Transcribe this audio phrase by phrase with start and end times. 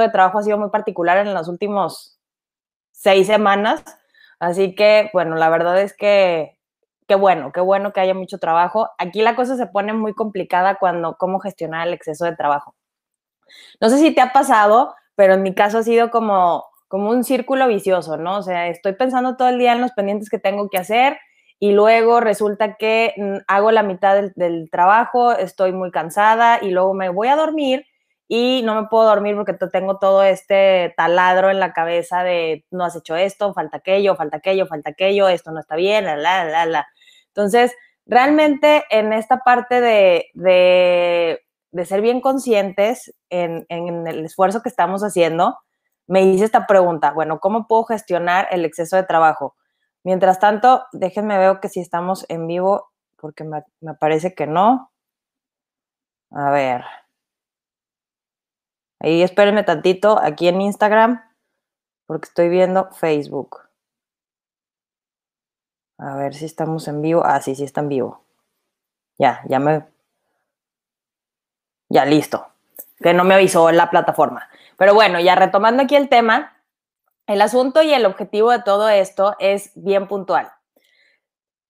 [0.00, 2.18] de trabajo ha sido muy particular en los últimos
[2.92, 3.84] seis semanas.
[4.40, 6.58] Así que, bueno, la verdad es que
[7.08, 8.90] qué bueno, qué bueno que haya mucho trabajo.
[8.98, 12.74] Aquí la cosa se pone muy complicada cuando cómo gestionar el exceso de trabajo.
[13.80, 17.24] No sé si te ha pasado, pero en mi caso ha sido como, como un
[17.24, 18.38] círculo vicioso, ¿no?
[18.38, 21.18] O sea, estoy pensando todo el día en los pendientes que tengo que hacer
[21.58, 26.94] y luego resulta que mm, hago la mitad del trabajo, estoy muy cansada y luego
[26.94, 27.86] me voy a dormir
[28.28, 32.84] y no me puedo dormir porque tengo todo este taladro en la cabeza de no
[32.84, 36.66] has hecho esto, falta aquello, falta aquello, falta aquello, esto no está bien, la, la,
[36.66, 36.86] la.
[37.28, 44.62] Entonces, realmente en esta parte de, de, de ser bien conscientes en, en, el esfuerzo
[44.62, 45.56] que estamos haciendo,
[46.06, 49.56] me hice esta pregunta, bueno, ¿cómo puedo gestionar el exceso de trabajo?
[50.04, 54.92] Mientras tanto, déjenme ver que si estamos en vivo, porque me, me parece que no.
[56.30, 56.84] A ver.
[59.00, 61.22] Ahí espérenme tantito aquí en Instagram,
[62.06, 63.60] porque estoy viendo Facebook.
[65.98, 67.22] A ver si estamos en vivo.
[67.24, 68.24] Ah, sí, sí está en vivo.
[69.18, 69.86] Ya, ya me.
[71.88, 72.46] Ya, listo.
[72.98, 74.48] Que no me avisó la plataforma.
[74.76, 76.56] Pero bueno, ya retomando aquí el tema,
[77.26, 80.52] el asunto y el objetivo de todo esto es bien puntual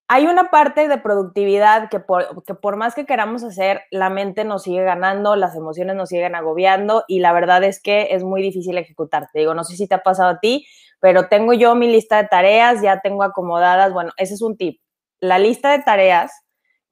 [0.08, 4.44] hay una parte de productividad que por, que por más que queramos hacer, la mente
[4.44, 8.40] nos sigue ganando, las emociones nos siguen agobiando y la verdad es que es muy
[8.40, 9.28] difícil ejecutar.
[9.32, 10.66] Te digo, no sé si te ha pasado a ti,
[10.98, 13.92] pero tengo yo mi lista de tareas, ya tengo acomodadas.
[13.92, 14.80] Bueno, ese es un tip.
[15.20, 16.32] La lista de tareas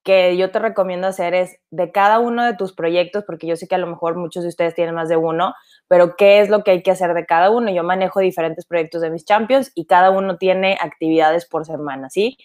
[0.05, 3.67] que yo te recomiendo hacer es de cada uno de tus proyectos, porque yo sé
[3.67, 5.55] que a lo mejor muchos de ustedes tienen más de uno,
[5.89, 7.73] pero qué es lo que hay que hacer de cada uno.
[7.73, 12.37] Yo manejo diferentes proyectos de mis champions y cada uno tiene actividades por semana, ¿sí?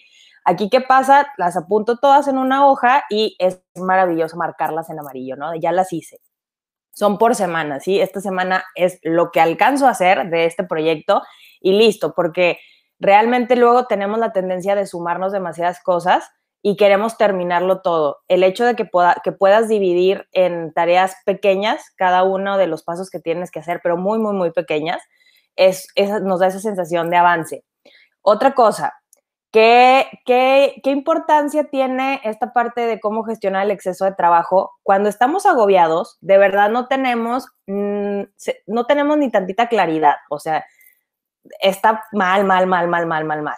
[0.44, 1.28] Aquí, ¿qué pasa?
[1.36, 5.54] Las apunto todas en una hoja y es maravilloso marcarlas en amarillo, ¿no?
[5.54, 6.18] Ya las hice.
[6.92, 8.00] Son por semana, ¿sí?
[8.00, 11.22] Esta semana es lo que alcanzo a hacer de este proyecto
[11.60, 12.58] y listo, porque
[12.98, 16.28] realmente luego tenemos la tendencia de sumarnos demasiadas cosas
[16.62, 18.18] y queremos terminarlo todo.
[18.28, 22.84] El hecho de que, pueda, que puedas dividir en tareas pequeñas cada uno de los
[22.84, 25.02] pasos que tienes que hacer, pero muy, muy, muy pequeñas,
[25.56, 25.88] es,
[26.22, 27.64] nos da esa sensación de avance.
[28.22, 28.94] Otra cosa,
[29.52, 34.72] ¿Qué, qué, qué importancia tiene esta parte de cómo gestionar el exceso de trabajo?
[34.82, 38.22] Cuando estamos agobiados, de verdad no tenemos, mm,
[38.66, 40.16] no tenemos ni tantita claridad.
[40.30, 40.64] O sea,
[41.60, 43.56] está mal, mal, mal, mal, mal, mal, mal.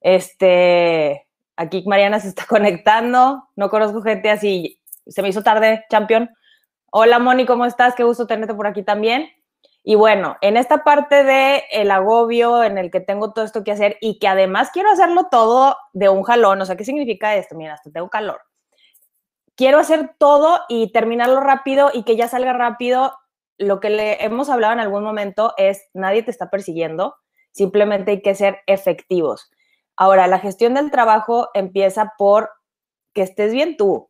[0.00, 3.48] Este, aquí Mariana se está conectando.
[3.54, 4.80] No conozco gente así.
[5.06, 6.30] Se me hizo tarde, champion.
[6.90, 7.94] Hola, Moni, ¿cómo estás?
[7.94, 9.28] Qué gusto tenerte por aquí también.
[9.86, 13.72] Y bueno, en esta parte de el agobio en el que tengo todo esto que
[13.72, 17.54] hacer y que además quiero hacerlo todo de un jalón, o sea, ¿qué significa esto?
[17.54, 18.40] Mira, hasta tengo calor.
[19.56, 23.14] Quiero hacer todo y terminarlo rápido y que ya salga rápido.
[23.58, 27.16] Lo que le hemos hablado en algún momento es, nadie te está persiguiendo,
[27.52, 29.50] simplemente hay que ser efectivos.
[29.96, 32.50] Ahora, la gestión del trabajo empieza por
[33.12, 34.08] que estés bien tú,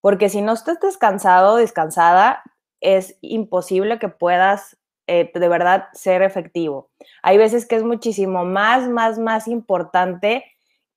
[0.00, 2.42] porque si no estás descansado, descansada,
[2.80, 6.90] es imposible que puedas eh, de verdad ser efectivo.
[7.22, 10.44] Hay veces que es muchísimo más, más, más importante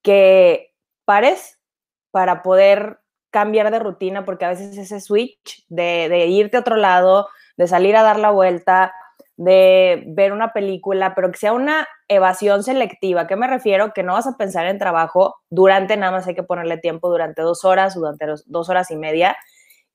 [0.01, 0.73] que
[1.05, 1.59] pares
[2.11, 2.99] para poder
[3.31, 7.27] cambiar de rutina, porque a veces ese switch de, de irte a otro lado,
[7.57, 8.93] de salir a dar la vuelta,
[9.37, 13.21] de ver una película, pero que sea una evasión selectiva.
[13.21, 13.93] ¿A qué me refiero?
[13.93, 17.41] Que no vas a pensar en trabajo durante, nada más hay que ponerle tiempo durante
[17.41, 19.35] dos horas, durante dos horas y media,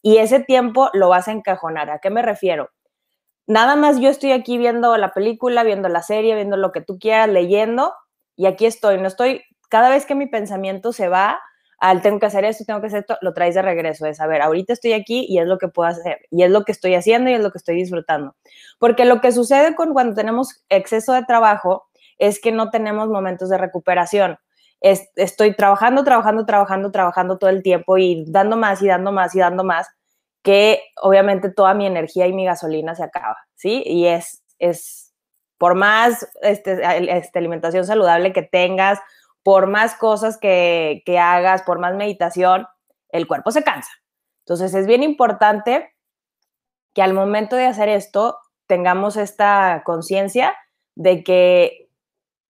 [0.02, 1.90] y ese tiempo lo vas a encajonar.
[1.90, 2.70] ¿A qué me refiero?
[3.50, 6.98] Nada más yo estoy aquí viendo la película, viendo la serie, viendo lo que tú
[7.00, 7.92] quieras, leyendo,
[8.36, 8.98] y aquí estoy.
[8.98, 11.40] No estoy, cada vez que mi pensamiento se va
[11.78, 14.26] al tengo que hacer esto, tengo que hacer esto, lo traes de regreso, es a
[14.26, 16.94] ver, ahorita estoy aquí y es lo que puedo hacer, y es lo que estoy
[16.94, 18.36] haciendo y es lo que estoy disfrutando.
[18.78, 21.88] Porque lo que sucede con cuando tenemos exceso de trabajo
[22.18, 24.38] es que no tenemos momentos de recuperación.
[24.80, 29.40] estoy trabajando, trabajando, trabajando, trabajando todo el tiempo y dando más y dando más y
[29.40, 29.88] dando más
[30.42, 33.82] que obviamente toda mi energía y mi gasolina se acaba, ¿sí?
[33.84, 35.12] Y es, es
[35.58, 36.80] por más este,
[37.16, 38.98] este, alimentación saludable que tengas,
[39.42, 42.66] por más cosas que, que hagas, por más meditación,
[43.10, 43.90] el cuerpo se cansa.
[44.44, 45.94] Entonces es bien importante
[46.94, 50.54] que al momento de hacer esto tengamos esta conciencia
[50.94, 51.88] de que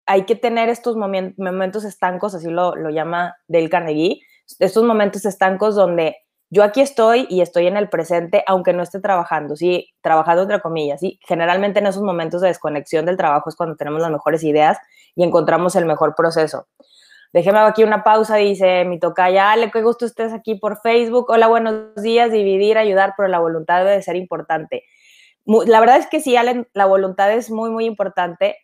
[0.06, 4.20] hay que tener estos momentos estancos, así lo, lo llama Dale Carnegie,
[4.58, 6.16] estos momentos estancos donde
[6.50, 10.60] yo aquí estoy y estoy en el presente, aunque no esté trabajando, sí, trabajando entre
[10.60, 11.20] comillas, sí.
[11.26, 14.76] Generalmente en esos momentos de desconexión del trabajo es cuando tenemos las mejores ideas
[15.14, 16.66] y encontramos el mejor proceso.
[17.32, 21.26] Déjeme aquí una pausa, dice mi tocaya, Ale, qué gusto estés aquí por Facebook.
[21.30, 24.82] Hola, buenos días, dividir, ayudar, pero la voluntad debe ser importante.
[25.46, 28.56] la verdad es que sí, Allen, la voluntad es muy, muy importante.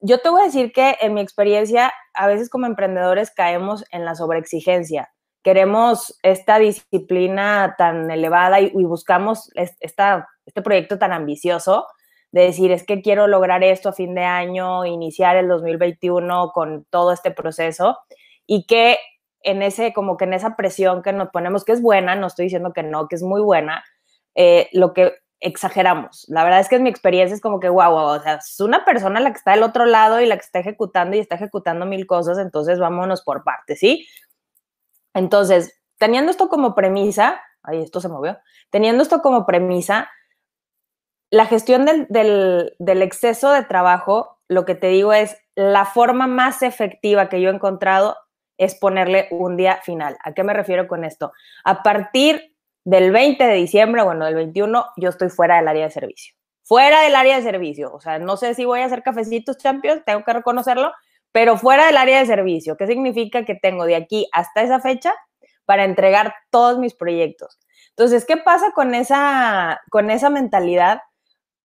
[0.00, 4.04] Yo te voy a decir que en mi experiencia, a veces como emprendedores caemos en
[4.04, 5.12] la sobreexigencia.
[5.42, 11.86] Queremos esta disciplina tan elevada y, buscamos esta, este proyecto tan ambicioso
[12.30, 16.86] de decir, es que quiero lograr esto a fin de año, iniciar el 2021 con
[16.90, 17.98] todo este proceso
[18.46, 18.98] y que
[19.42, 22.46] en ese, como que en esa presión que nos ponemos, que es buena, no estoy
[22.46, 23.84] diciendo que no, que es muy buena,
[24.34, 26.24] eh, lo que exageramos.
[26.28, 28.60] La verdad es que en mi experiencia es como que, wow, wow, o sea, es
[28.60, 31.34] una persona la que está del otro lado y la que está ejecutando y está
[31.34, 34.06] ejecutando mil cosas, entonces vámonos por partes, ¿sí?
[35.14, 38.38] Entonces, teniendo esto como premisa, ay, esto se movió,
[38.70, 40.10] teniendo esto como premisa,
[41.32, 47.30] la gestión del, exceso de trabajo, lo que te digo es, la forma más efectiva
[47.30, 48.16] que yo he encontrado
[48.58, 50.18] es ponerle un día final.
[50.24, 51.32] ¿A qué me refiero con esto?
[51.64, 52.54] A partir
[52.84, 56.34] del 20 de diciembre, bueno, del 21, yo estoy fuera del área de servicio.
[56.64, 57.92] Fuera del área de servicio.
[57.94, 60.92] O sea, no sé si voy a hacer cafecitos champions, tengo que reconocerlo,
[61.32, 62.76] pero fuera del área de servicio.
[62.76, 65.14] ¿Qué significa que tengo de aquí hasta esa fecha
[65.64, 67.58] para entregar todos mis proyectos?
[67.90, 71.00] Entonces, ¿qué pasa con esa, con esa mentalidad?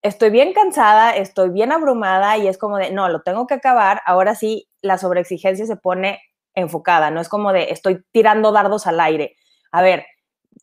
[0.01, 4.01] estoy bien cansada, estoy bien abrumada y es como de, no, lo tengo que acabar,
[4.05, 6.21] ahora sí la sobreexigencia se pone
[6.55, 9.35] enfocada, no es como de, estoy tirando dardos al aire.
[9.71, 10.05] A ver,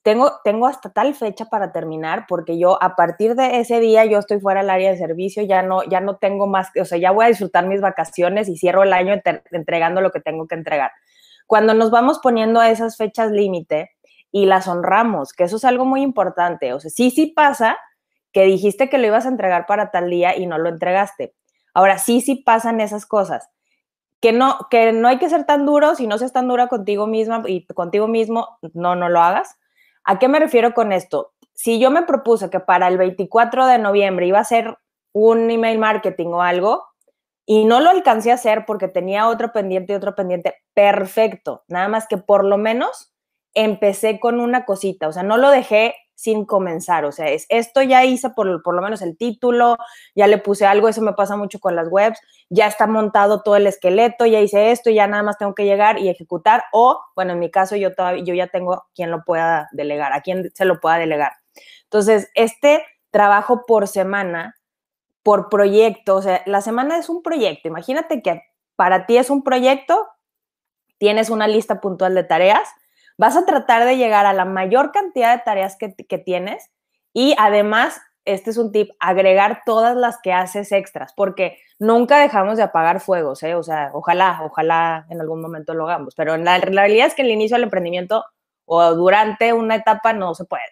[0.05, 4.19] tengo, tengo hasta tal fecha para terminar porque yo a partir de ese día yo
[4.19, 7.11] estoy fuera del área de servicio, ya no, ya no tengo más, o sea, ya
[7.11, 9.15] voy a disfrutar mis vacaciones y cierro el año
[9.51, 10.93] entregando lo que tengo que entregar.
[11.47, 13.93] Cuando nos vamos poniendo a esas fechas límite
[14.31, 17.79] y las honramos, que eso es algo muy importante, o sea, sí, sí pasa,
[18.31, 21.35] que dijiste que lo ibas a entregar para tal día y no lo entregaste.
[21.73, 23.49] Ahora sí, sí pasan esas cosas.
[24.21, 27.07] Que no, que no hay que ser tan duro, si no seas tan dura contigo
[27.07, 29.57] misma y contigo mismo, no, no lo hagas.
[30.05, 31.33] ¿A qué me refiero con esto?
[31.55, 34.77] Si yo me propuse que para el 24 de noviembre iba a hacer
[35.13, 36.85] un email marketing o algo
[37.47, 41.65] y no lo alcancé a hacer porque tenía otro pendiente y otro pendiente, perfecto.
[41.69, 43.15] Nada más que por lo menos
[43.55, 47.05] empecé con una cosita, o sea, no lo dejé sin comenzar.
[47.05, 49.77] O sea, es, esto ya hice por, por lo menos el título,
[50.15, 52.19] ya le puse algo, eso me pasa mucho con las webs,
[52.51, 55.99] ya está montado todo el esqueleto, ya hice esto ya nada más tengo que llegar
[55.99, 56.65] y ejecutar.
[56.73, 60.21] O, bueno, en mi caso yo, todavía, yo ya tengo quien lo pueda delegar, a
[60.21, 61.33] quien se lo pueda delegar.
[61.85, 64.57] Entonces, este trabajo por semana,
[65.23, 67.69] por proyecto, o sea, la semana es un proyecto.
[67.69, 68.43] Imagínate que
[68.77, 70.07] para ti es un proyecto,
[70.99, 72.69] tienes una lista puntual de tareas
[73.17, 76.71] Vas a tratar de llegar a la mayor cantidad de tareas que, tienes
[77.13, 82.57] y además, este es un tip, agregar todas las que haces extras, porque nunca dejamos
[82.57, 83.55] de apagar fuegos, ¿eh?
[83.55, 87.31] O sea, ojalá, ojalá en algún momento lo hagamos, pero la, realidad es que el
[87.31, 88.25] inicio del emprendimiento
[88.65, 90.63] o durante una etapa no se puede.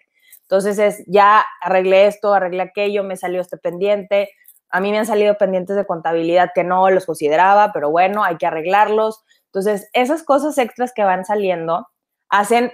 [0.43, 4.31] Entonces es, ya arreglé esto, arreglé aquello, me salió este pendiente.
[4.69, 8.37] A mí me han salido pendientes de contabilidad que no los consideraba, pero bueno, hay
[8.37, 9.23] que arreglarlos.
[9.47, 11.89] Entonces, esas cosas extras que van saliendo,
[12.33, 12.73] hacen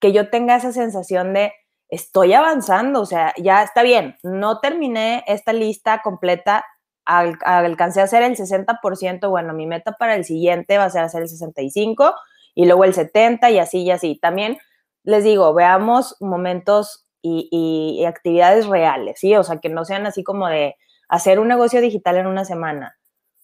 [0.00, 1.52] que yo tenga esa sensación de
[1.88, 6.64] estoy avanzando, o sea, ya está bien, no terminé esta lista completa,
[7.04, 11.22] alcancé a hacer el 60%, bueno, mi meta para el siguiente va a ser hacer
[11.22, 12.14] el 65%
[12.54, 14.18] y luego el 70% y así y así.
[14.22, 14.56] También
[15.02, 19.34] les digo, veamos momentos y, y actividades reales, ¿sí?
[19.36, 20.76] O sea, que no sean así como de
[21.08, 22.96] hacer un negocio digital en una semana.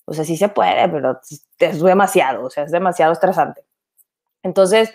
[0.04, 1.20] O sea, sí se puede, pero
[1.58, 3.64] es demasiado, o sea, es demasiado estresante.
[4.42, 4.94] Entonces,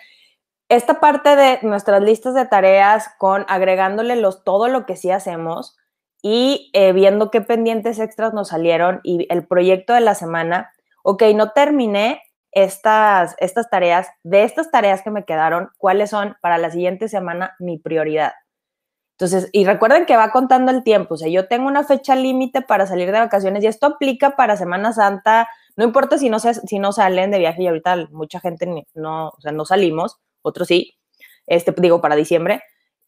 [0.76, 5.78] esta parte de nuestras listas de tareas con agregándole todo lo que sí hacemos
[6.22, 10.72] y eh, viendo qué pendientes extras nos salieron y el proyecto de la semana,
[11.04, 16.58] ok, no terminé estas, estas tareas, de estas tareas que me quedaron, cuáles son para
[16.58, 18.34] la siguiente semana mi prioridad.
[19.18, 22.62] Entonces, y recuerden que va contando el tiempo, o sea, yo tengo una fecha límite
[22.62, 26.80] para salir de vacaciones y esto aplica para Semana Santa, no importa si no, si
[26.80, 30.94] no salen de viaje y ahorita mucha gente no, o sea, no salimos, otros sí,
[31.48, 32.62] este, digo, para diciembre,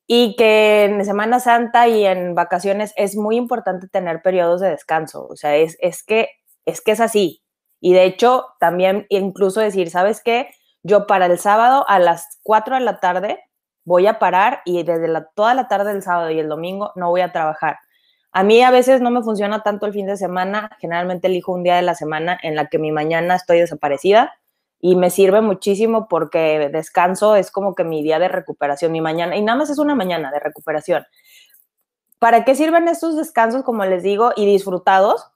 [0.08, 5.28] y que en Semana Santa y en vacaciones es muy importante tener periodos de descanso,
[5.28, 6.30] o sea, es, es, que,
[6.66, 7.44] es que es así.
[7.80, 10.50] Y de hecho, también incluso decir, ¿sabes qué?
[10.84, 13.40] Yo para el sábado a las 4 de la tarde
[13.84, 17.10] voy a parar y desde la, toda la tarde del sábado y el domingo no
[17.10, 17.78] voy a trabajar.
[18.32, 21.64] A mí a veces no me funciona tanto el fin de semana, generalmente elijo un
[21.64, 24.34] día de la semana en la que mi mañana estoy desaparecida
[24.80, 29.36] y me sirve muchísimo porque descanso es como que mi día de recuperación, mi mañana,
[29.36, 31.06] y nada más es una mañana de recuperación.
[32.20, 35.32] ¿Para qué sirven estos descansos, como les digo, y disfrutados?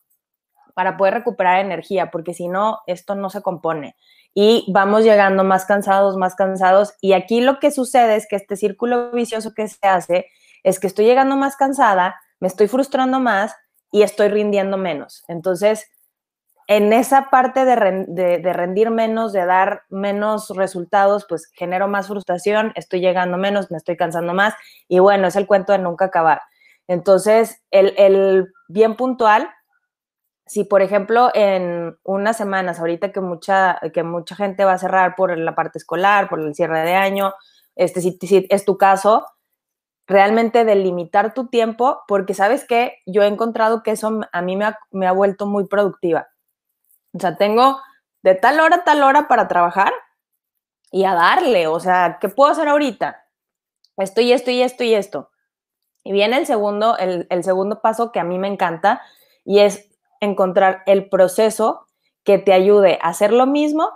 [0.73, 3.95] Para poder recuperar energía, porque si no, esto no se compone.
[4.33, 6.93] Y vamos llegando más cansados, más cansados.
[7.01, 10.27] Y aquí lo que sucede es que este círculo vicioso que se hace
[10.63, 13.53] es que estoy llegando más cansada, me estoy frustrando más
[13.91, 15.23] y estoy rindiendo menos.
[15.27, 15.89] Entonces,
[16.69, 17.75] en esa parte de,
[18.53, 23.97] rendir menos, de dar menos resultados, pues genero más frustración, estoy llegando menos, me estoy
[23.97, 24.53] cansando más
[24.87, 26.43] y bueno, es el cuento de nunca acabar.
[26.87, 29.49] Entonces, el, bien puntual,
[30.45, 35.15] si por ejemplo en unas semanas, ahorita que mucha, que mucha gente va a cerrar
[35.15, 37.33] por la parte escolar, por el cierre de año,
[37.75, 39.25] este, si, es tu caso,
[40.05, 45.07] realmente delimitar tu tiempo, porque sabes que yo he encontrado que eso a mí me
[45.07, 46.27] ha vuelto muy productiva.
[47.13, 47.79] O sea, tengo
[48.21, 49.93] de tal hora a tal hora para trabajar
[50.91, 53.25] y a darle, o sea, ¿qué puedo hacer ahorita?
[53.97, 55.29] Esto y esto y esto y esto.
[56.03, 59.01] Y viene el segundo, el, segundo paso que a mí me encanta
[59.43, 59.89] y es
[60.21, 61.87] encontrar el proceso
[62.23, 63.91] que te ayude a hacer lo mismo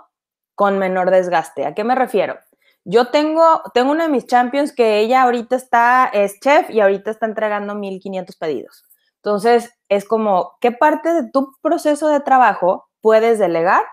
[0.54, 1.66] con menor desgaste.
[1.66, 2.38] ¿A qué me refiero?
[2.84, 7.10] Yo tengo, tengo una de mis champions que ella ahorita está, es chef y ahorita
[7.10, 8.84] está entregando 1500 pedidos.
[9.16, 13.84] Entonces, es como, ¿qué parte de tu proceso de trabajo puedes delegar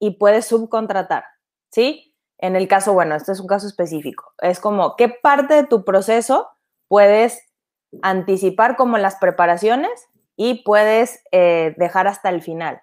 [0.00, 1.24] y puedes subcontratar?
[1.70, 2.16] ¿Sí?
[2.38, 4.34] En el caso, bueno, este es un caso específico.
[4.42, 6.48] Es como, ¿qué parte de tu proceso
[6.88, 7.40] puedes
[8.02, 12.82] anticipar como las preparaciones y puedes eh, dejar hasta el final?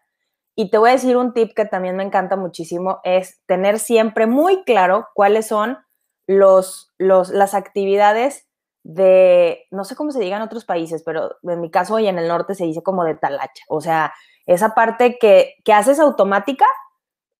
[0.56, 4.28] Y te voy a decir un tip que también me encanta muchísimo, es tener siempre
[4.28, 5.80] muy claro cuáles son
[6.28, 8.48] los, los, las actividades
[8.84, 12.18] de, no sé cómo se diga en otros países, pero en mi caso y en
[12.18, 13.64] el norte se dice como de talacha.
[13.70, 14.14] O sea,
[14.46, 16.66] esa parte que, que haces automática,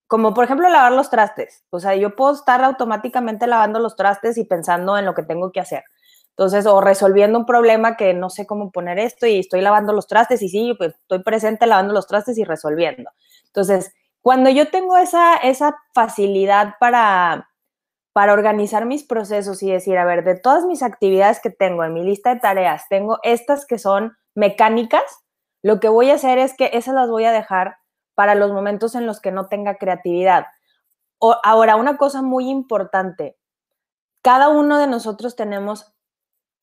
[0.06, 1.64] como por ejemplo lavar los trastes.
[1.70, 5.52] O sea, yo puedo estar automáticamente lavando los trastes y pensando en lo que tengo
[5.52, 5.84] que hacer.
[6.30, 10.06] Entonces, o resolviendo un problema que no sé cómo poner esto y estoy lavando los
[10.06, 13.10] trastes y sí, pues estoy presente lavando los trastes y resolviendo.
[13.46, 17.50] Entonces, cuando yo tengo esa, esa facilidad para,
[18.12, 21.94] para organizar mis procesos y decir, a ver, de todas mis actividades que tengo en
[21.94, 25.02] mi lista de tareas, tengo estas que son mecánicas,
[25.62, 27.76] lo que voy a hacer es que esas las voy a dejar
[28.14, 30.46] para los momentos en los que no tenga creatividad.
[31.18, 33.38] O, ahora, una cosa muy importante,
[34.22, 35.94] cada uno de nosotros tenemos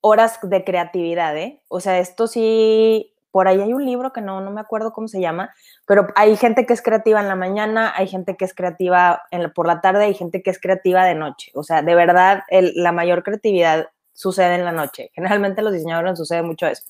[0.02, 1.64] horas de creatividad, ¿eh?
[1.70, 5.08] O sea, esto sí, por ahí hay un libro que no, no me acuerdo cómo
[5.08, 5.54] se llama,
[5.86, 9.24] pero hay gente que es creativa en la mañana, hay gente que es creativa
[9.56, 11.52] por la tarde, hay gente que es creativa de noche.
[11.56, 15.12] O sea, de verdad, la mayor creatividad sucede en la noche.
[15.14, 16.84] Generalmente los diseñadores sucede mucho eso.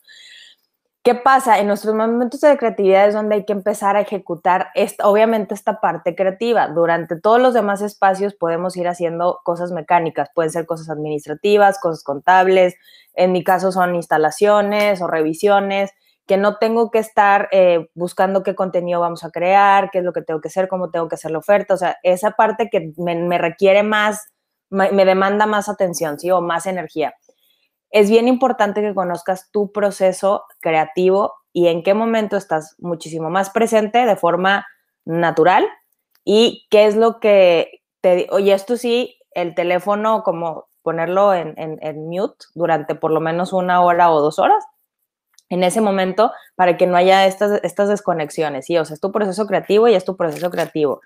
[1.02, 1.60] ¿Qué pasa?
[1.60, 5.80] En nuestros momentos de creatividad es donde hay que empezar a ejecutar, esta, obviamente, esta
[5.80, 6.68] parte creativa.
[6.68, 12.04] Durante todos los demás espacios podemos ir haciendo cosas mecánicas, pueden ser cosas administrativas, cosas
[12.04, 12.76] contables,
[13.14, 15.92] en mi caso son instalaciones o revisiones,
[16.30, 20.14] que no tengo que estar eh, buscando qué contenido vamos a crear, qué es lo
[20.14, 22.94] que tengo que hacer, cómo tengo que hacer la oferta, o sea, esa parte que
[22.98, 24.28] me, requiere más,
[24.70, 26.30] me, demanda más atención, ¿sí?
[26.30, 27.16] O más energía
[27.92, 33.50] es bien importante que conozcas tu proceso creativo y en qué momento estás muchísimo más
[33.50, 34.68] presente de forma
[35.06, 35.68] natural
[36.24, 38.28] y qué es lo que te...
[38.32, 41.56] Oye, esto sí, el teléfono como ponerlo en,
[42.08, 44.64] mute durante por lo menos una hora o dos horas
[45.50, 48.78] en ese momento para que no haya estas, estas desconexiones, ¿sí?
[48.78, 51.02] O sea, es tu proceso creativo y es tu proceso creativo.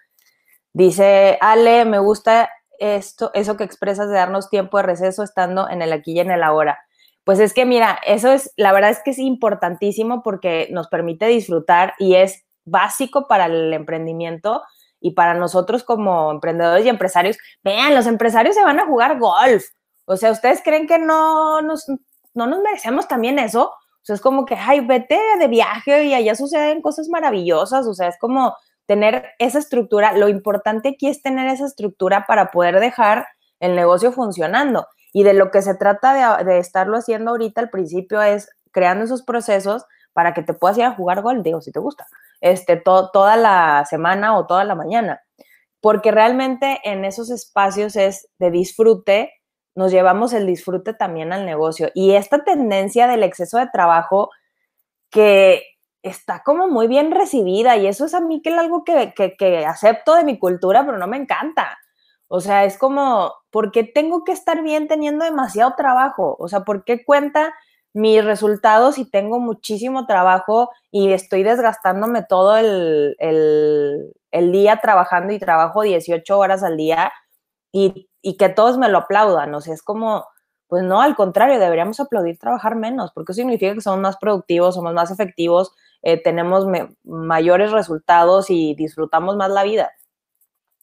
[0.74, 5.82] Dice Ale, me gusta esto, eso que expresas de darnos tiempo de receso estando en
[5.82, 6.80] el aquí y en el ahora?
[7.24, 11.26] Pues es que mira, eso es, la verdad es que es importantísimo porque nos permite
[11.28, 14.62] disfrutar y es básico para el emprendimiento
[15.00, 17.38] y para nosotros como emprendedores y empresarios.
[17.64, 19.64] Vean, los empresarios se van a jugar golf.
[20.06, 21.88] O sea, ¿ustedes creen que no nos,
[22.34, 23.72] no nos merecemos también eso?
[24.04, 27.88] O sea, es como que, ay, vete de viaje y allá suceden cosas maravillosas.
[27.88, 28.54] O sea, es como
[28.86, 33.28] tener esa estructura, lo importante aquí es tener esa estructura para poder dejar
[33.62, 34.88] el negocio funcionando.
[35.14, 39.24] Y de lo que se trata de, estarlo haciendo ahorita al principio es creando esos
[39.24, 42.06] procesos para que te puedas ir a jugar gol, digo, si te gusta,
[42.42, 45.22] este, toda la semana o toda la mañana.
[45.80, 49.32] Porque realmente en esos espacios es de disfrute,
[49.76, 51.90] nos llevamos el disfrute también al negocio.
[51.94, 54.30] Y esta tendencia del exceso de trabajo
[55.10, 55.64] que
[56.04, 59.66] está como muy bien recibida y eso es a mí que es algo que, que,
[59.66, 61.78] acepto de mi cultura, pero no me encanta.
[62.28, 66.36] O sea, es como, ¿por qué tengo que estar bien teniendo demasiado trabajo?
[66.40, 67.54] O sea, ¿por qué cuenta
[67.94, 75.40] mis resultados si tengo muchísimo trabajo y estoy desgastándome todo el, el, día trabajando y
[75.40, 77.12] trabajo 18 horas al día
[77.74, 79.54] y, que todos me lo aplaudan?
[79.54, 80.26] O sea, es como,
[80.68, 84.76] pues no, al contrario, deberíamos aplaudir trabajar menos, porque eso significa que somos más productivos,
[84.76, 86.66] somos más efectivos, eh, tenemos
[87.04, 89.92] mayores resultados y disfrutamos más la vida.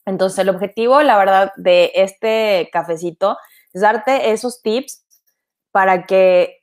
[0.05, 3.39] Entonces, el objetivo, la verdad, de este cafecito
[3.73, 5.05] es darte esos tips
[5.71, 6.60] para que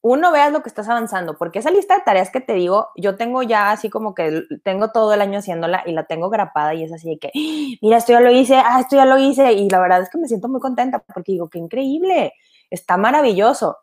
[0.00, 3.16] uno, veas lo que estás avanzando, porque esa lista de tareas que te digo, yo
[3.16, 6.84] tengo ya así como que tengo todo el año haciéndola y la tengo grapada y
[6.84, 7.30] es así de que,
[7.82, 10.18] mira, esto ya lo hice, ah, esto ya lo hice, y la verdad es que
[10.18, 12.32] me siento muy contenta porque digo, qué increíble,
[12.70, 13.78] está maravilloso.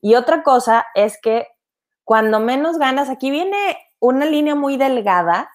[0.00, 1.46] Y otra cosa es que
[2.04, 5.50] cuando menos ganas, aquí viene una línea muy delgada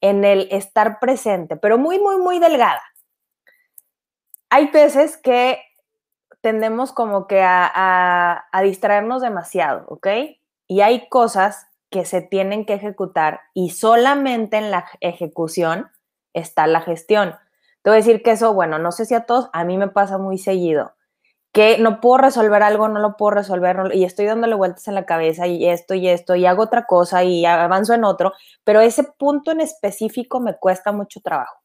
[0.00, 2.82] en el estar presente, pero muy, muy, muy delgada.
[4.48, 5.60] Hay veces que
[6.40, 10.06] tendemos como que a, distraernos demasiado, ¿ok?
[10.66, 15.90] Y hay cosas que se tienen que ejecutar y solamente en la ejecución
[16.34, 17.34] está la gestión.
[17.82, 19.88] Te voy a decir que eso, bueno, no sé si a todos, a mí me
[19.88, 20.94] pasa muy seguido,
[21.52, 25.06] que no puedo resolver algo, no lo puedo resolver y estoy dándole vueltas en la
[25.06, 29.04] cabeza y esto y esto y hago otra cosa y avanzo en otro, pero ese
[29.04, 31.58] punto en específico me cuesta mucho trabajo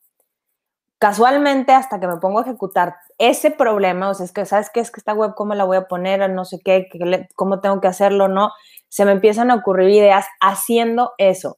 [1.03, 4.79] casualmente hasta que me pongo a ejecutar ese problema, o sea, es que, ¿sabes qué?
[4.79, 6.29] Es que esta web, ¿cómo la voy a poner?
[6.29, 6.87] No sé qué,
[7.35, 8.51] cómo tengo que hacerlo, ¿no?
[8.87, 11.57] Se me empiezan a ocurrir ideas haciendo eso,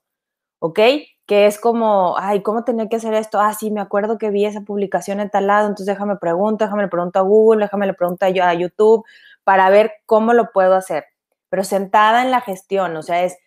[0.58, 0.80] ¿ok?
[1.28, 3.40] Que es como, ay, ¿cómo tenía que hacer esto?
[3.40, 6.82] Ah, sí, me acuerdo que vi esa publicación en tal lado, entonces déjame preguntar, déjame
[6.82, 9.06] le pregunto a Google, déjame le pregunto a YouTube
[9.44, 11.06] para ver cómo lo puedo hacer.
[11.50, 13.38] Pero sentada en la gestión, o sea, es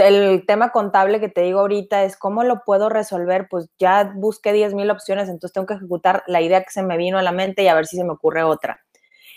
[0.00, 4.52] el tema contable que te digo ahorita es cómo lo puedo resolver, pues ya busqué
[4.52, 7.32] 10 mil opciones, entonces tengo que ejecutar la idea que se me vino a la
[7.32, 8.80] mente y a ver si se me ocurre otra.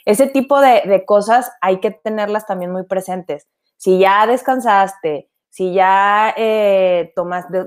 [0.05, 3.47] Ese tipo de, cosas hay que tenerlas también muy presentes.
[3.77, 7.13] Si ya descansaste, si ya eh,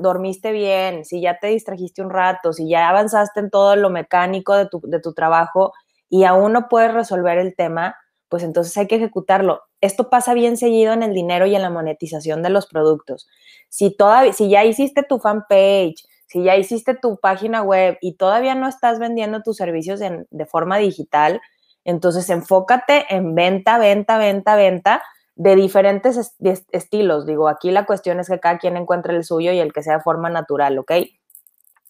[0.00, 4.54] dormiste bien, si ya te distrajiste un rato, si ya avanzaste en todo lo mecánico
[4.54, 5.72] de tu, de tu trabajo
[6.08, 7.96] y aún no puedes resolver el tema,
[8.28, 9.62] pues entonces hay que ejecutarlo.
[9.80, 13.28] Esto pasa bien seguido en el dinero y en la monetización de los productos.
[13.68, 18.54] Si, todavía, si ya hiciste tu fanpage, si ya hiciste tu página web y todavía
[18.54, 21.40] no estás vendiendo tus servicios de forma digital,
[21.84, 25.02] entonces enfócate en venta, venta, venta, venta
[25.36, 26.34] de diferentes
[26.72, 27.26] estilos.
[27.26, 29.98] Digo, aquí la cuestión es que cada quien encuentre el suyo y el que sea
[29.98, 30.92] de forma natural, ¿ok?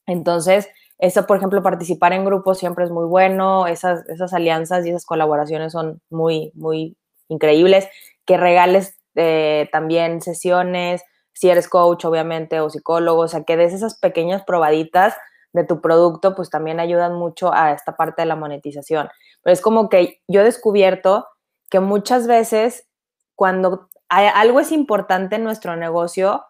[0.07, 4.90] Entonces, eso, por ejemplo, participar en grupos siempre es muy bueno, esas, esas alianzas y
[4.90, 6.96] esas colaboraciones son muy, muy
[7.28, 7.88] increíbles.
[8.24, 13.74] Que regales eh, también sesiones, si eres coach, obviamente, o psicólogo, o sea, que des
[13.74, 15.14] esas pequeñas probaditas
[15.52, 19.09] de tu producto, pues también ayudan mucho a esta parte de la monetización.
[19.42, 21.26] Pero es como que yo he descubierto
[21.70, 22.87] que muchas veces
[23.35, 26.44] cuando algo es importante en nuestro negocio,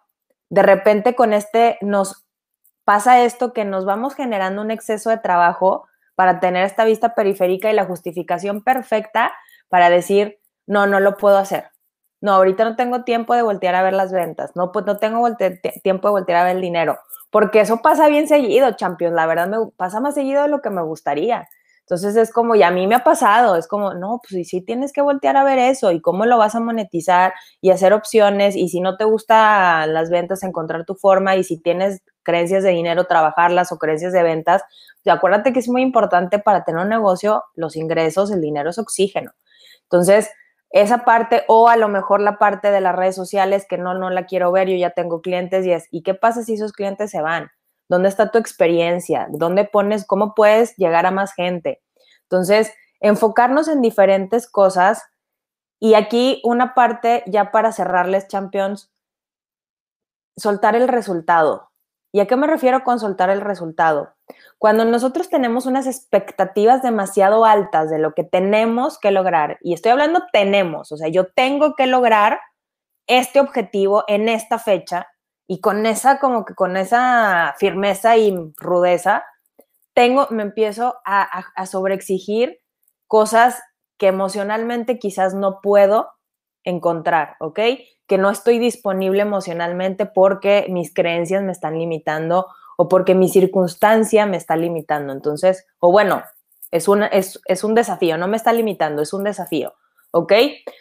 [0.49, 2.26] de repente con este nos
[2.87, 7.69] pasa esto que nos vamos generando un exceso de trabajo para tener esta vista periférica
[7.69, 9.33] y la justificación perfecta
[9.67, 11.65] para decir, no, no lo puedo hacer.
[12.21, 14.55] No, ahorita no tengo tiempo de voltear a ver las ventas.
[14.55, 15.27] No, pues no tengo
[15.83, 16.97] tiempo de voltear a ver el dinero.
[17.29, 19.13] Porque eso pasa bien seguido, Champions.
[19.13, 21.49] La verdad me pasa más seguido de lo que me gustaría.
[21.89, 24.91] Entonces es como, y a mí me ha pasado, es como, no, pues sí tienes
[24.91, 28.67] que voltear a ver eso y cómo lo vas a monetizar y hacer opciones y
[28.67, 33.05] si no te gustan las ventas, encontrar tu forma y si tienes creencias de dinero,
[33.05, 34.63] trabajarlas o creencias de ventas.
[35.05, 38.79] Y acuérdate que es muy importante para tener un negocio, los ingresos, el dinero es
[38.79, 39.31] oxígeno.
[39.83, 40.29] Entonces,
[40.71, 44.09] esa parte o a lo mejor la parte de las redes sociales que no, no
[44.09, 47.11] la quiero ver, yo ya tengo clientes y es, ¿y qué pasa si esos clientes
[47.11, 47.49] se van?
[47.89, 49.27] ¿Dónde está tu experiencia?
[49.29, 51.81] ¿Dónde pones, cómo puedes llegar a más gente?
[52.23, 55.03] Entonces, enfocarnos en diferentes cosas.
[55.79, 58.91] Y aquí una parte, ya para cerrarles, Champions,
[60.35, 61.71] soltar el resultado.
[62.11, 64.15] ¿Y a qué me refiero con soltar el resultado?
[64.57, 69.91] Cuando nosotros tenemos unas expectativas demasiado altas de lo que tenemos que lograr, y estoy
[69.91, 72.39] hablando tenemos, o sea, yo tengo que lograr
[73.07, 75.07] este objetivo en esta fecha,
[75.47, 79.23] y con esa, como que con esa firmeza y rudeza,
[79.93, 81.23] tengo, me empiezo a,
[81.55, 82.59] a, sobreexigir
[83.07, 83.59] cosas
[83.97, 86.09] que emocionalmente quizás no puedo
[86.63, 87.59] encontrar, ¿ok?
[88.05, 92.45] Que no estoy disponible emocionalmente porque mis creencias me están limitando
[92.77, 95.13] o porque mi circunstancia me está limitando.
[95.13, 96.21] Entonces, o bueno,
[96.69, 99.73] es, una, es, es un desafío, no me está limitando, es un desafío,
[100.11, 100.33] ¿ok?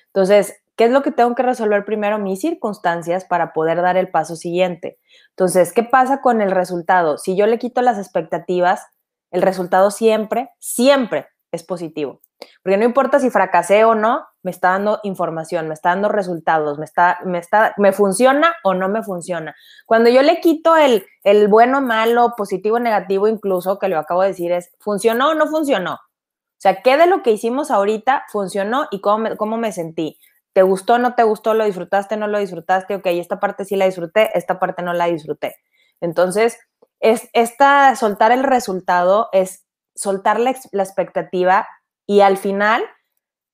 [0.09, 2.19] Entonces, ¿Qué es lo que tengo que resolver primero?
[2.19, 4.99] Mis circunstancias para poder dar el paso siguiente.
[5.31, 7.17] Entonces, ¿qué pasa con el resultado?
[7.17, 8.87] Si yo le quito las expectativas,
[9.31, 12.21] el resultado siempre, siempre es positivo.
[12.63, 16.79] Porque no importa si fracasé o no, me está dando información, me está dando resultados,
[16.79, 19.55] me está, me está, me funciona o no me funciona.
[19.87, 24.29] Cuando yo le quito el, el bueno, malo, positivo, negativo, incluso, que lo acabo de
[24.29, 25.95] decir, es ¿funcionó o no funcionó?
[25.95, 30.19] O sea, ¿qué de lo que hicimos ahorita funcionó y cómo me, cómo me sentí?
[30.57, 32.95] ¿Te gustó, no te gustó, lo disfrutaste, no lo disfrutaste?
[32.95, 35.57] Ok, esta parte sí la disfruté, esta parte no la disfruté.
[36.01, 36.59] Entonces,
[36.99, 41.69] es esta, soltar el resultado es soltar la, expectativa
[42.07, 42.83] y al final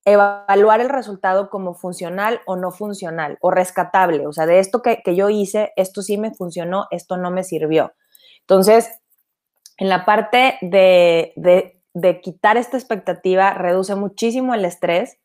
[0.04, 4.28] evaluar el resultado como funcional o no funcional o rescatable.
[4.28, 7.94] O sea, de esto que, yo hice, esto sí me funcionó, esto no me sirvió.
[8.42, 8.88] Entonces,
[9.76, 11.32] en la parte de,
[11.94, 15.18] de quitar esta expectativa, reduce muchísimo el estrés.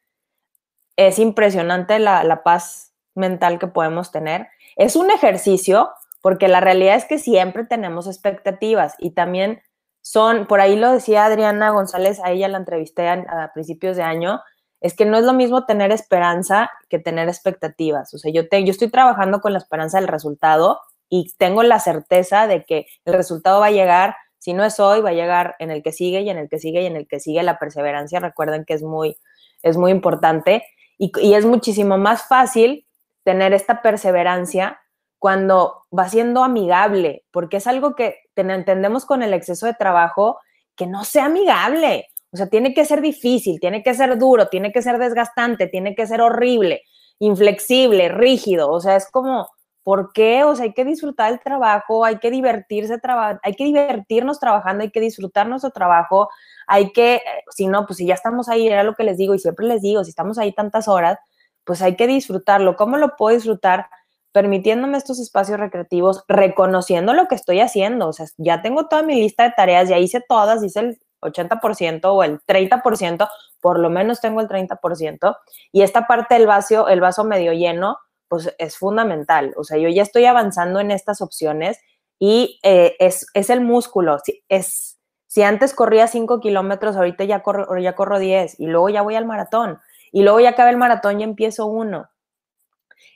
[0.98, 4.48] Es impresionante la, la paz mental que podemos tener.
[4.76, 5.90] Es un ejercicio
[6.22, 9.62] porque la realidad es que siempre tenemos expectativas y también
[10.02, 14.42] son, por ahí lo decía Adriana González, a ella la entrevisté a, principios de año,
[14.80, 18.14] es que no es lo mismo tener esperanza que tener expectativas.
[18.14, 20.80] O sea, yo, te, yo estoy trabajando con la esperanza del resultado
[21.10, 25.02] y tengo la certeza de que el resultado va a llegar, si no es hoy,
[25.02, 27.08] va a llegar en el que sigue y en el que sigue y en el
[27.08, 27.44] que sigue.
[27.44, 29.18] La perseverancia, recuerden que es muy,
[29.64, 30.64] es muy importante
[30.98, 32.86] y, es muchísimo más fácil
[33.24, 34.80] tener esta perseverancia
[35.20, 40.40] cuando va siendo amigable, porque es algo que entendemos con el exceso de trabajo,
[40.76, 42.08] que no sea amigable.
[42.32, 45.96] O sea, tiene que ser difícil, tiene que ser duro, tiene que ser desgastante, tiene
[45.96, 46.84] que ser horrible,
[47.20, 48.70] inflexible, rígido.
[48.70, 49.50] O sea, es como,
[49.88, 50.44] ¿por qué?
[50.44, 53.00] O sea, hay que disfrutar el trabajo, hay que divertirse,
[53.42, 56.28] hay que divertirnos trabajando, hay que disfrutar nuestro trabajo,
[56.68, 57.22] hay que,
[57.56, 59.82] si no, pues si ya estamos ahí, era lo que les digo y siempre les
[59.82, 61.18] digo, si estamos ahí tantas horas,
[61.64, 62.76] pues hay que disfrutarlo.
[62.76, 63.88] ¿Cómo lo puedo disfrutar?
[64.34, 68.10] permitiéndome estos espacios recreativos, reconociendo lo que estoy haciendo.
[68.10, 72.02] O sea, ya tengo toda mi lista de tareas, ya hice todas, hice el 80%
[72.04, 73.28] o el 30%,
[73.62, 75.38] por lo menos tengo el 30%.
[75.72, 77.98] Y esta parte del vaso, el vaso medio lleno,
[78.28, 79.54] pues es fundamental.
[79.58, 81.80] O sea, yo ya estoy avanzando en estas opciones
[82.20, 84.18] y eh, es, es, el músculo.
[84.24, 88.90] Si, es, si antes corría 5 kilómetros, ahorita ya corro, ya corro 10 y luego
[88.90, 89.80] ya voy al maratón.
[90.12, 92.10] Y luego ya acaba el maratón y empiezo uno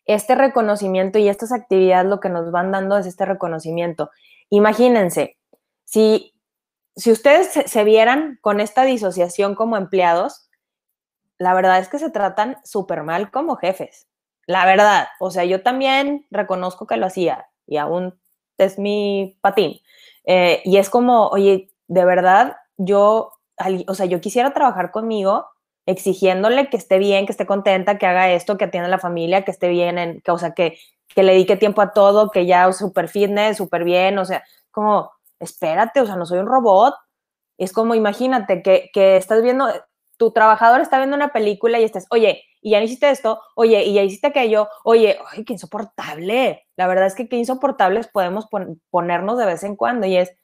[0.06, 4.12] este reconocimiento y estas actividades lo que nos van dando es este reconocimiento.
[4.50, 5.38] Imagínense,
[5.84, 6.34] si,
[6.95, 10.50] si ustedes se, vieran con esta disociación como empleados,
[11.38, 14.08] la verdad es que se tratan súper mal como jefes.
[14.47, 18.19] La verdad, o sea, yo también reconozco que lo hacía y aún
[18.58, 19.80] es mi patín.
[20.25, 23.34] Eh, y es como, oye, de verdad, yo,
[23.88, 25.47] o sea, yo quisiera trabajar conmigo
[25.86, 29.43] exigiéndole que esté bien, que esté contenta, que haga esto, que atienda a la familia,
[29.43, 30.77] que esté bien, en, que, o sea, que,
[31.08, 35.12] que le dedique tiempo a todo, que ya súper fitness, súper bien, o sea, como,
[35.39, 36.95] espérate, o sea, no soy un robot.
[37.58, 39.67] Es como, imagínate que, que estás viendo,
[40.21, 43.95] tu trabajador está viendo una película y estás, oye, y ya hiciste esto, oye, y
[43.95, 46.67] ya hiciste aquello, oye, ay, qué insoportable.
[46.75, 48.45] La verdad es que qué insoportables podemos
[48.91, 50.38] ponernos de vez en cuando y es,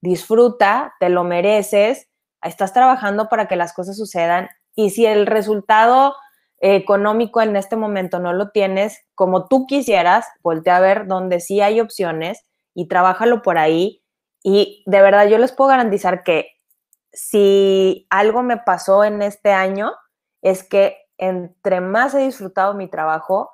[0.00, 2.08] disfruta, te lo mereces,
[2.42, 6.16] estás trabajando para que las cosas sucedan y si el resultado
[6.58, 11.60] económico en este momento no lo tienes como tú quisieras, voltea a ver donde sí
[11.60, 14.02] hay opciones y trabájalo por ahí.
[14.42, 16.52] Y de verdad yo les puedo garantizar que
[17.12, 19.92] si algo me pasó en este año
[20.42, 23.50] es que entre más he disfrutado mi trabajo,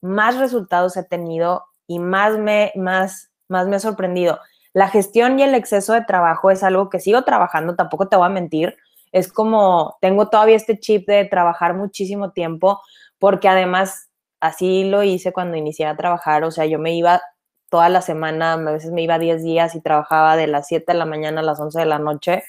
[0.00, 4.38] más resultados he tenido y más me, más, más me he sorprendido.
[4.72, 8.26] La gestión y el exceso de trabajo es algo que sigo trabajando, tampoco te voy
[8.26, 8.76] a mentir,
[9.12, 12.80] es como, tengo todavía este chip de trabajar muchísimo tiempo,
[13.18, 14.08] porque además
[14.40, 17.20] así lo hice cuando inicié a trabajar, o sea, yo me iba
[17.68, 20.98] toda la semana, a veces me iba 10 días y trabajaba de las 7 de
[20.98, 22.42] la mañana a las 11 de la noche,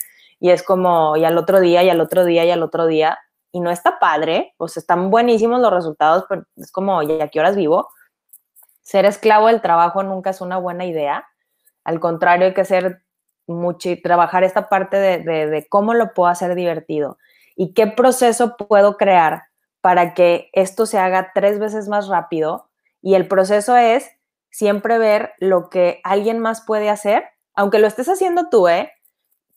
[0.44, 3.18] y es como, y al otro día, y al otro día, y al otro día,
[3.54, 7.30] y no está padre, o sea, están buenísimos los resultados, pero es como, ¿y a
[7.30, 7.88] qué horas vivo?
[8.82, 11.26] Ser esclavo del trabajo nunca es una buena idea.
[11.86, 13.04] Al contrario, hay que ser
[13.48, 17.18] mucho y trabajar esta parte de, cómo lo puedo hacer divertido
[17.56, 19.44] y qué proceso puedo crear
[19.80, 22.70] para que esto se haga tres veces más rápido.
[23.02, 24.12] Y el proceso es
[24.50, 27.24] siempre ver lo que alguien más puede hacer,
[27.56, 28.92] aunque lo estés haciendo tú, ¿eh?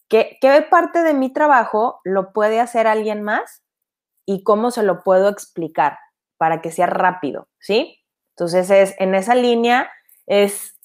[0.08, 3.62] ¿Qué, ¿Qué parte de mi trabajo lo puede hacer alguien más
[4.24, 5.98] y cómo se lo puedo explicar
[6.36, 8.02] para que sea rápido, ¿sí?
[8.30, 9.90] Entonces es en esa línea
[10.26, 10.76] es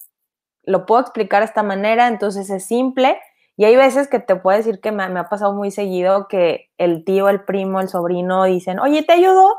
[0.63, 3.19] lo puedo explicar de esta manera, entonces es simple.
[3.57, 7.03] Y hay veces que te puedo decir que me, ha pasado muy seguido que el
[7.03, 9.55] tío, el primo, el sobrino dicen, oye, ¿te ayudo?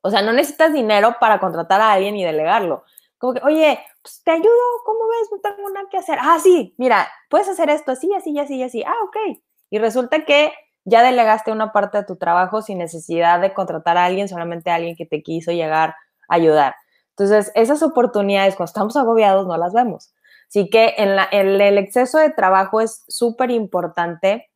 [0.00, 2.84] O sea, no necesitas dinero para contratar a alguien y delegarlo.
[3.18, 4.48] Como que, oye, pues te ayudo,
[4.84, 5.28] ¿cómo ves?
[5.30, 6.18] No tengo nada que hacer.
[6.20, 8.82] Ah, sí, mira, puedes hacer esto así, así, así, así.
[8.84, 9.38] Ah, ok.
[9.70, 10.52] Y resulta que
[10.84, 14.76] ya delegaste una parte de tu trabajo sin necesidad de contratar a alguien, solamente a
[14.76, 15.94] alguien que te quiso llegar
[16.28, 16.76] a ayudar.
[17.10, 20.14] Entonces, esas oportunidades cuando estamos agobiados no las vemos.
[20.48, 21.18] Así que en,
[21.60, 24.48] el exceso de trabajo es súper importante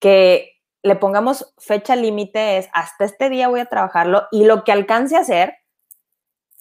[0.00, 4.72] que le pongamos fecha límite, es hasta este día voy a trabajarlo y lo que
[4.72, 5.54] alcance a hacer,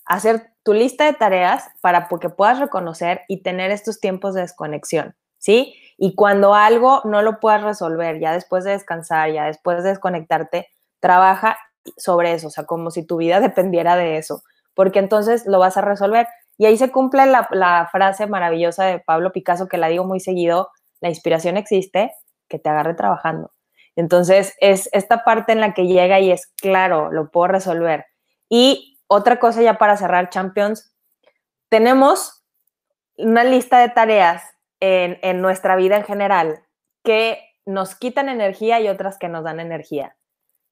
[0.08, 5.16] hacer tu lista de tareas para que puedas reconocer y tener estos tiempos de desconexión,
[5.38, 5.76] ¿sí?
[5.98, 10.68] Y cuando algo no lo puedas resolver, ya después de descansar, ya después de desconectarte,
[11.00, 11.58] trabaja
[11.98, 14.44] sobre eso, o sea, como si tu vida dependiera de eso,
[14.74, 16.28] porque entonces lo vas a resolver.
[16.58, 20.20] Y ahí se cumple la, la frase maravillosa de Pablo Picasso, que la digo muy
[20.20, 20.70] seguido,
[21.02, 22.12] la inspiración existe,
[22.48, 23.52] que te agarre trabajando.
[23.96, 28.06] Entonces, es esta parte en la que llega y es claro, lo puedo resolver.
[28.50, 30.94] Y otra cosa ya para cerrar, Champions,
[31.70, 32.44] tenemos
[33.18, 34.44] una lista de tareas
[34.80, 36.64] en, en nuestra vida en general
[37.04, 40.16] que nos quitan energía y otras que nos dan energía.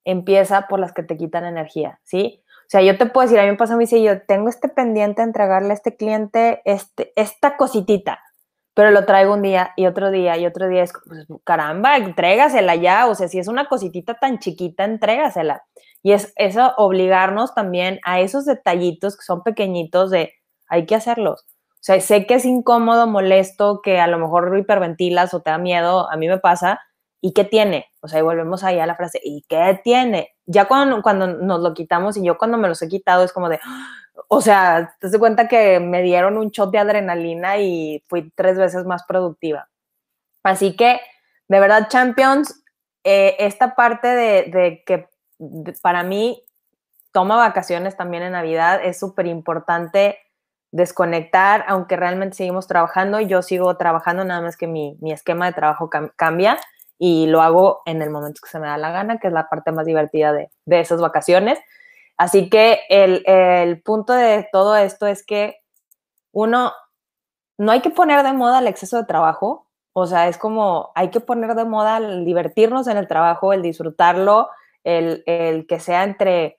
[0.03, 2.43] Empieza por las que te quitan energía, ¿sí?
[2.65, 4.69] O sea, yo te puedo decir, a mí me pasa mí si yo tengo este
[4.69, 8.19] pendiente de entregarle a este cliente este, esta cositita,
[8.75, 12.75] pero lo traigo un día y otro día y otro día, es pues, caramba, entrégasela
[12.75, 15.63] ya, o sea, si es una cositita tan chiquita, entrégasela.
[16.03, 20.33] Y es eso obligarnos también a esos detallitos que son pequeñitos de,
[20.67, 21.45] hay que hacerlos.
[21.75, 25.57] O sea, sé que es incómodo, molesto, que a lo mejor hiperventilas o te da
[25.57, 26.81] miedo, a mí me pasa,
[27.21, 27.87] ¿y qué tiene?
[28.01, 30.34] O sea, y volvemos ahí a la frase, ¿y qué tiene?
[30.45, 33.49] Ya cuando, cuando nos lo quitamos y yo cuando me los he quitado es como
[33.49, 33.59] de,
[34.27, 38.57] o sea, te das cuenta que me dieron un shot de adrenalina y fui tres
[38.57, 39.69] veces más productiva.
[40.43, 40.99] Así que,
[41.47, 42.63] de verdad, Champions,
[43.03, 45.09] eh, esta parte de, que
[45.81, 46.43] para mí
[47.11, 50.19] toma vacaciones también en Navidad es súper importante
[50.71, 55.89] desconectar, aunque realmente seguimos trabajando, yo sigo trabajando, nada más que mi, esquema de trabajo
[55.89, 56.59] cambia
[56.97, 59.49] y lo hago en el momento que se me da la gana, que es la
[59.49, 61.59] parte más divertida de, de esas vacaciones.
[62.17, 65.57] Así que el, punto de todo esto es que
[66.31, 66.71] uno,
[67.57, 71.09] no hay que poner de moda el exceso de trabajo, o sea, es como hay
[71.09, 74.49] que poner de moda el divertirnos en el trabajo, el disfrutarlo,
[74.83, 75.23] el,
[75.67, 76.57] que sea entre,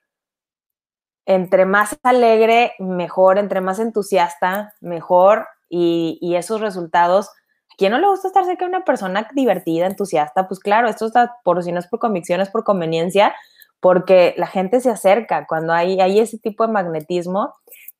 [1.27, 7.33] entre más alegre, mejor, entre más entusiasta, mejor, y, esos resultados ¿A
[7.77, 10.49] quién no le gusta estar cerca de una persona divertida, entusiasta?
[10.49, 13.35] Pues claro, esto está por si no es por convicción, es por conveniencia,
[13.81, 17.55] porque la gente se acerca cuando hay, hay ese tipo de magnetismo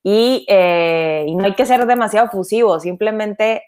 [0.05, 3.63] eh, y, no hay que ser demasiado fusivo, simplemente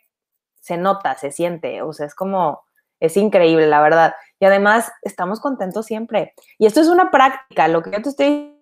[0.61, 2.63] se nota, se siente, o sea, es como,
[3.01, 4.15] es increíble, la verdad.
[4.39, 6.35] Y además, estamos contentos siempre.
[6.59, 8.58] Y esto es una práctica, lo que yo te estoy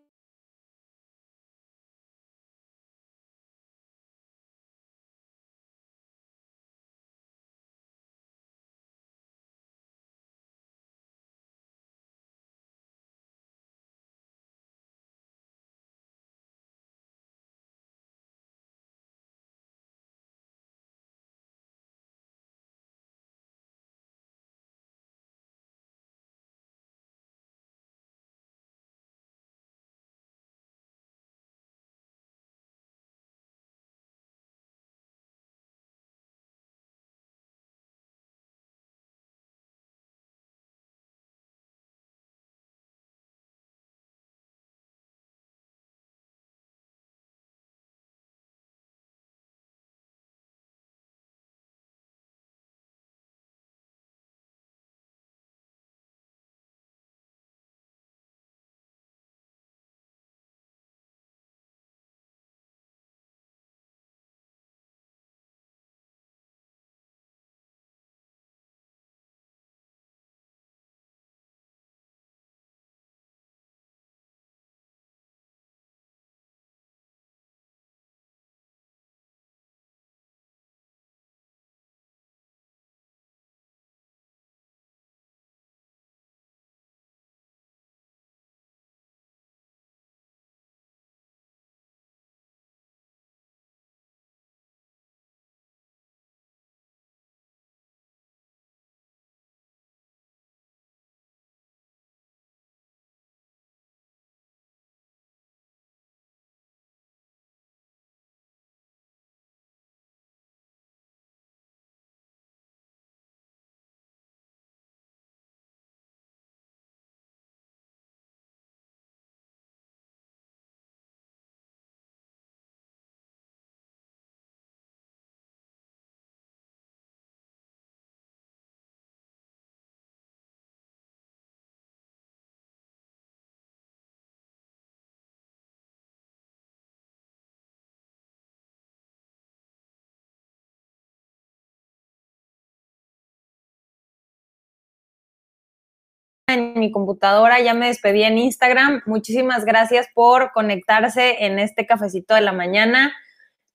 [146.59, 149.03] en mi computadora, ya me despedí en Instagram.
[149.07, 153.13] Muchísimas gracias por conectarse en este cafecito de la mañana.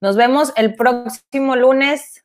[0.00, 2.24] Nos vemos el próximo lunes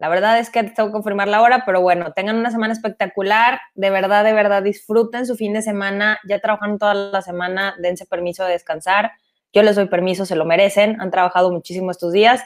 [0.00, 3.60] La verdad es que tengo que confirmar la hora, pero bueno, tengan una semana espectacular.
[3.74, 6.20] De verdad, de verdad, disfruten su fin de semana.
[6.28, 9.12] Ya trabajaron toda la semana, dense permiso de descansar.
[9.52, 11.00] Yo les doy permiso, se lo merecen.
[11.00, 12.44] Han trabajado muchísimo estos días.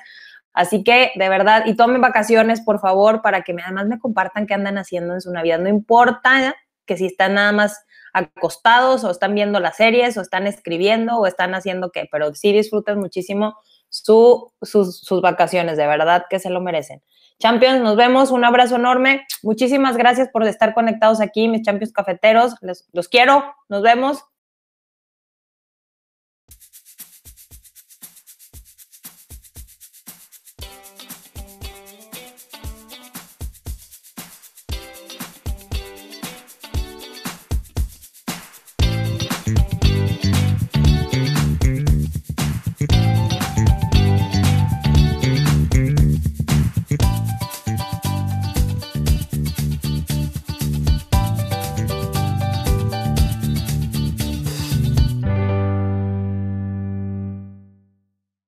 [0.54, 4.54] Así que, de verdad, y tomen vacaciones, por favor, para que además me compartan qué
[4.54, 5.58] andan haciendo en su Navidad.
[5.58, 6.54] No importa
[6.86, 11.26] que si están nada más acostados o están viendo las series o están escribiendo o
[11.26, 13.56] están haciendo qué, pero sí disfruten muchísimo
[13.88, 17.02] sus, sus vacaciones, de verdad que se lo merecen.
[17.38, 19.26] Champions, nos vemos, un abrazo enorme.
[19.42, 22.54] Muchísimas gracias por estar conectados aquí, mis Champions cafeteros.
[22.92, 24.24] los quiero, nos vemos.